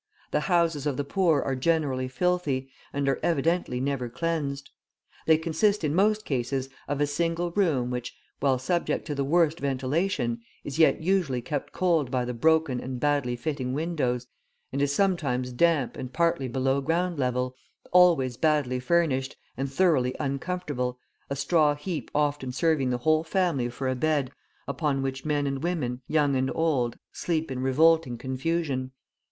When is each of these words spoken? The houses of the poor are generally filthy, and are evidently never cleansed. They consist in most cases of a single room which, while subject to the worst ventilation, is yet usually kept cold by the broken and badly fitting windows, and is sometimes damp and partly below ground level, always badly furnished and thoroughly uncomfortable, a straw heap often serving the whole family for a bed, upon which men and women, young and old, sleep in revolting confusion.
The 0.31 0.39
houses 0.49 0.87
of 0.87 0.97
the 0.97 1.03
poor 1.03 1.43
are 1.43 1.55
generally 1.55 2.07
filthy, 2.07 2.71
and 2.91 3.07
are 3.07 3.19
evidently 3.21 3.79
never 3.79 4.09
cleansed. 4.09 4.71
They 5.27 5.37
consist 5.37 5.83
in 5.83 5.93
most 5.93 6.25
cases 6.25 6.69
of 6.87 6.99
a 6.99 7.05
single 7.05 7.51
room 7.51 7.91
which, 7.91 8.17
while 8.39 8.57
subject 8.57 9.05
to 9.05 9.13
the 9.13 9.23
worst 9.23 9.59
ventilation, 9.59 10.41
is 10.63 10.79
yet 10.79 11.01
usually 11.01 11.39
kept 11.43 11.71
cold 11.71 12.09
by 12.09 12.25
the 12.25 12.33
broken 12.33 12.79
and 12.79 12.99
badly 12.99 13.35
fitting 13.35 13.75
windows, 13.75 14.25
and 14.73 14.81
is 14.81 14.91
sometimes 14.91 15.51
damp 15.51 15.95
and 15.95 16.11
partly 16.11 16.47
below 16.47 16.81
ground 16.81 17.19
level, 17.19 17.55
always 17.91 18.37
badly 18.37 18.79
furnished 18.79 19.35
and 19.55 19.71
thoroughly 19.71 20.15
uncomfortable, 20.19 20.97
a 21.29 21.35
straw 21.35 21.75
heap 21.75 22.09
often 22.15 22.51
serving 22.51 22.89
the 22.89 22.97
whole 22.97 23.23
family 23.23 23.69
for 23.69 23.87
a 23.87 23.93
bed, 23.93 24.31
upon 24.67 25.03
which 25.03 25.25
men 25.25 25.45
and 25.45 25.61
women, 25.61 26.01
young 26.07 26.35
and 26.35 26.49
old, 26.55 26.97
sleep 27.11 27.51
in 27.51 27.59
revolting 27.59 28.17
confusion. 28.17 28.89